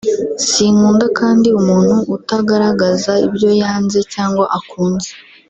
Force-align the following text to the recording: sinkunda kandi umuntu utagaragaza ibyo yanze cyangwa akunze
sinkunda 0.49 1.05
kandi 1.19 1.47
umuntu 1.59 1.95
utagaragaza 2.15 3.11
ibyo 3.27 3.49
yanze 3.61 3.99
cyangwa 4.13 4.45
akunze 4.57 5.11